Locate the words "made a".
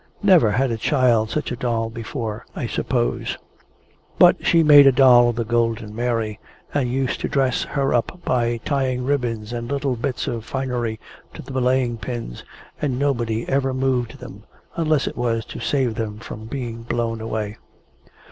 4.63-4.91